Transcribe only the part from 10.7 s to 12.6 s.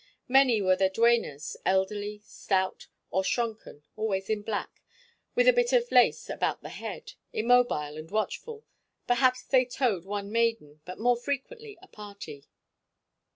but more frequently a party.